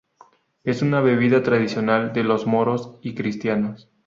Es 0.63 0.81
una 0.81 0.99
bebida 0.99 1.43
tradicional 1.43 2.11
de 2.11 2.23
los 2.23 2.47
moros 2.47 2.97
y 3.03 3.13
cristianos. 3.13 3.87